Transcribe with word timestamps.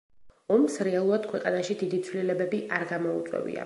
ომს 0.55 0.77
რეალურად 0.87 1.29
ქვეყანაში 1.33 1.79
დიდი 1.85 2.03
ცვლილებები 2.09 2.67
არ 2.81 2.93
გამოუწვევია. 2.95 3.59